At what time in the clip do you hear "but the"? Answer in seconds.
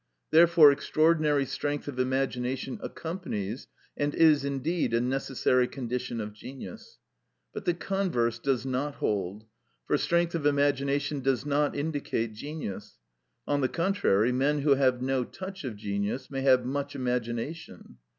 7.53-7.75